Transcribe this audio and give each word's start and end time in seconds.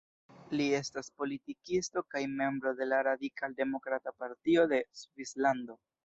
Li 0.59 0.65
estas 0.75 1.09
politikisto 1.17 2.01
kaj 2.15 2.21
membro 2.39 2.73
de 2.79 2.87
la 2.89 3.01
Radikal-demokrata 3.07 4.13
partio 4.23 4.65
de 4.73 4.81
Svislando. 5.01 5.77